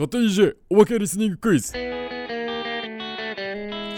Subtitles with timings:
[0.00, 1.78] 勝手に EJ オマケリスニングクイズは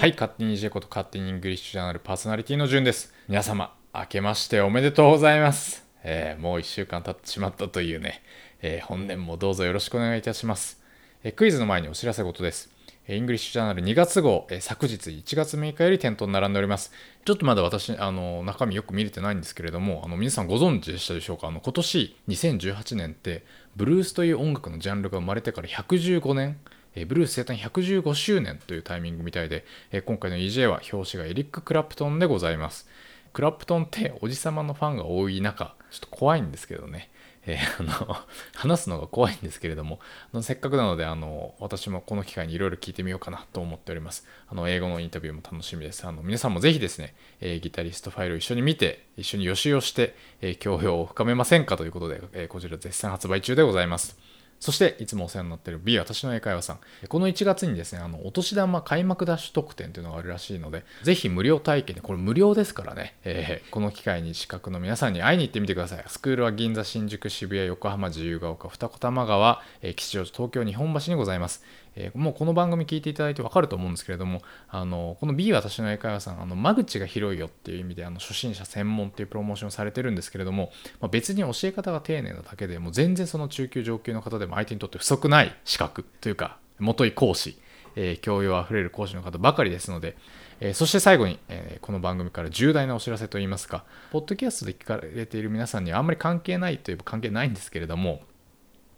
[0.09, 3.15] い、勝手に EJ こと勝手に English Journal パーソナリティの順です。
[3.29, 5.87] 皆様、明けましておめでとうございます。
[6.03, 8.21] えーもう1週間経ってしまったというね、
[8.63, 10.83] えー本年もどうぞよろしくお願いいたします。
[11.23, 12.72] えークイズの前にお知らせ事です。
[13.09, 16.93] English Journal 2月号、え昨日1月6日より店頭に並んでおります。
[17.25, 21.49] ちょっとまだ私、あの、中身よく見れてないんですけれども、あの、皆さんご存知でしたでしょうか？
[21.49, 23.45] あの、今年2018年って、
[23.75, 26.61] ブルースという音楽のジャンルが生まれてから115年、
[26.95, 32.89] えブルース生誕115周年というタイミングみたいで、え今回の EJ は表紙がエリック・クラプトンでございます。
[33.33, 37.11] クラプトンっておじさまのファンが多い中、ちょっと怖いんですけどね。
[37.45, 38.17] えー あの
[38.55, 39.99] 話すのが怖いんですけれども
[40.33, 44.27] あのせっかくなのであの私もこの機会にいろいろ聞いてみようかなと思っております。
[44.49, 46.07] あの英語のインタビューも楽しみです。
[46.07, 54.17] あの皆さんもぜひですね、えーギタリストファイルを一緒に見て一緒に予習をして、えー教養を深めませんかということで、えーこちら絶賛発売中でございます。
[54.63, 56.79] そして、いつもお世話になっている B 私の英会話さん。
[57.09, 66.05] この1月にですね、あの、お年玉開幕ダッシュ特典というのがあるらしいので、ぜひ無料体験で、これ無料ですからね、えーこの機会に資格の皆さんに会いに行ってみてください。
[66.07, 71.65] スクールは銀座、新宿、渋谷、横浜、自由が丘、二子玉川、えー吉祥寺、東京、日本橋にございます。
[71.97, 87.59] えーもうこの番組聞いていただいてわかると思うんですけれども、あの、この B 私の英会話さん、あの、間口が広いよっていう意味で、あの、初心者専門っていうプロモーションをされてるんですけれども、まあ、別に教え方が丁寧なだけでもう全然その中級上級の方でも相手にとって不足ない資格というか、もとい講師、
[87.97, 90.17] えー教養あふれる講師の方ばかりですので、
[90.61, 98.23] えそして最後に、えこの番組から重大なお知らせといいますか、ポッドキャストで聞かれている皆さんにはあんまり関係ないといえば関係ないんですけれども、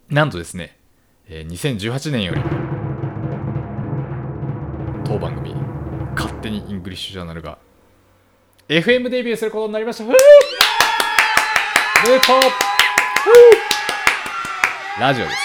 [0.09, 0.77] なんとですね、
[1.29, 2.43] え2018年より、
[5.05, 5.55] 当番組、
[6.15, 7.59] 勝手にイングリッシュジャーナルが、
[8.69, 10.05] FM デビューすることになりました。
[10.05, 10.13] ふー
[12.07, 13.64] おめでとうふー
[15.01, 15.37] ラジオです。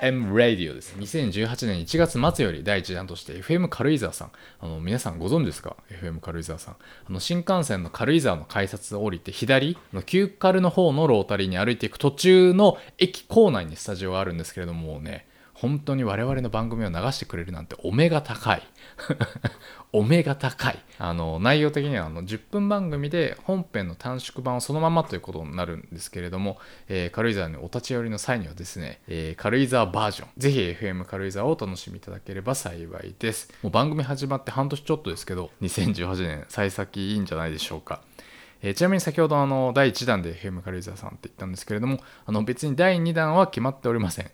[0.00, 0.96] FM Radio です。
[0.98, 4.32] 2018年1月末より第1弾として FM 軽井沢さん。
[4.58, 6.76] あの皆さんご存知ですか ?FM 軽井沢さん。
[7.08, 15.28] あの新幹線の軽井沢の改札を降りて左の旧軽の方のロータリーに歩いていく途中の駅構内にスタジオがあるんですけれどもね、
[15.62, 18.62] 本当に我々の番組を流してくれるなんてお目が高い。
[19.92, 20.78] お目が高い。
[20.98, 26.58] あの、内容的にはあの10分番組で本編の短縮版をそのままということになるんですけれども、
[26.88, 33.52] えー軽井沢にお立ち寄りの際にはですね、えー軽井沢バージョン、ぜひ FM 軽井沢をお楽しみいただければ幸いです。
[33.62, 38.00] もう番組始まって半年ちょっとですけど、2018年幸先いいんじゃないでしょうか。
[38.62, 44.30] えーちなみに先ほどあの第1弾で FM 軽井沢さんって言ったんですけれどもあの別に第2弾は決まっておりません。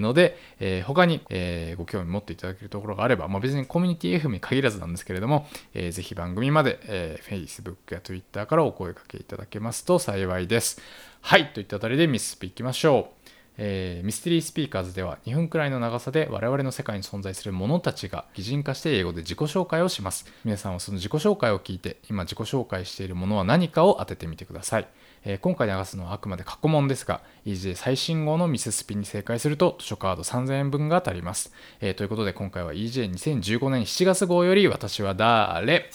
[0.00, 10.80] ので、えー他に、えーご興味持っていただけるところがあれば、まあ、別にコミュニティ FM に限らずなんですけれども、えーぜひ番組まで、えー Facebook や Twitter からお声掛けいただけますと幸いです。
[11.20, 13.13] はい、といったあたりでミススピいきましょう。
[13.56, 24.88] えーミステリースピーカーズでは2分くらいの長さで我々の世界に存在する者たちが擬人化して英語で自己紹介をします皆さんはその自己紹介を聞いて今自己紹介しているものは何かを当ててみてください、
[25.24, 35.90] えー今回流すのはあくまで過去問ですが EJ 最新号のミススピに正解すると図書カード3000円分が当たります、えーということで今回は EJ2015 年7月号より私は誰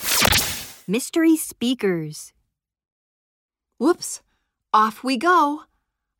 [0.90, 2.34] Mystery Speakers.
[3.80, 4.24] Whoops,
[4.74, 5.69] off we go.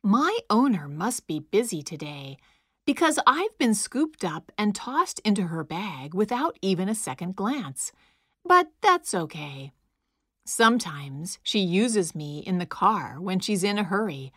[0.02, 2.38] My owner must be busy today
[2.86, 7.92] because I've been scooped up and tossed into her bag without even a second glance.
[8.42, 9.72] But that's okay.
[10.46, 14.32] Sometimes she uses me in the car when she's in a hurry.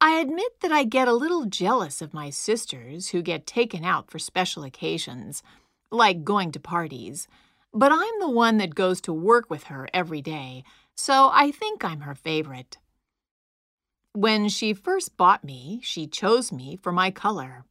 [0.00, 4.08] I admit that I get a little jealous of my sisters who get taken out
[4.08, 5.42] for special occasions,
[5.90, 7.26] like going to parties.
[7.74, 10.62] But I'm the one that goes to work with her every day,
[10.94, 12.78] so I think I'm her favorite.
[14.14, 17.64] When she first bought me, she chose me for my color.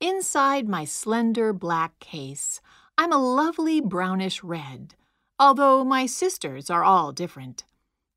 [0.00, 2.62] Inside my slender black case,
[2.96, 4.94] I'm a lovely brownish red,
[5.38, 7.64] although my sisters are all different.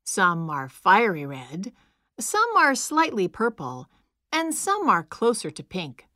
[0.06, 1.72] Some are fiery red,
[2.18, 3.88] some are slightly purple,
[4.32, 6.06] and some are closer to pink.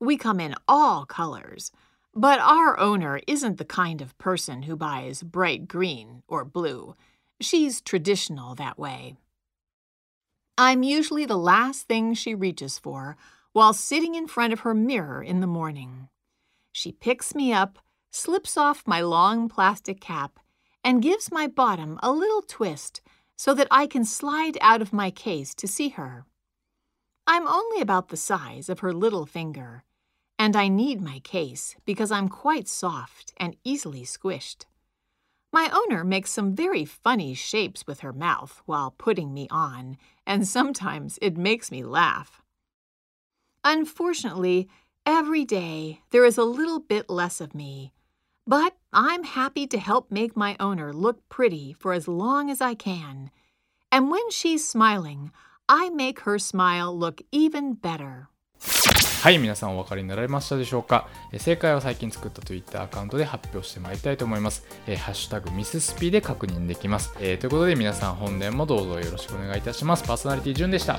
[0.00, 1.70] We come in all colors,
[2.14, 6.96] but our owner isn't the kind of person who buys bright green or blue.
[7.42, 9.16] She's traditional that way.
[10.58, 13.16] I'm usually the last thing she reaches for
[13.52, 16.08] while sitting in front of her mirror in the morning.
[16.72, 17.78] She picks me up,
[18.10, 20.38] slips off my long plastic cap,
[20.84, 23.00] and gives my bottom a little twist
[23.36, 26.26] so that I can slide out of my case to see her.
[27.26, 29.84] I'm only about the size of her little finger,
[30.38, 34.66] and I need my case because I'm quite soft and easily squished.
[35.52, 39.96] My owner makes some very funny shapes with her mouth while putting me on,
[40.26, 42.40] and sometimes it makes me laugh.
[43.64, 44.68] Unfortunately,
[45.04, 47.92] Every day there is a little bit less of me,
[48.46, 52.74] but I'm happy to help make my owner look pretty for as long as I
[52.74, 53.32] can.
[53.90, 55.32] And when she's smiling,
[55.68, 58.28] I make her smile look even better.
[59.22, 64.66] はい、皆さんお分かりになられましたでしょうか、え正解は最近作った Twitter アカウントで発表してまいりたいと思います。
[64.88, 70.02] えハッシュタグミススピで確認できます、えということで皆さん本年もどうぞよろしくお願いいたします。
[70.02, 70.98] パーソナリティ順でした。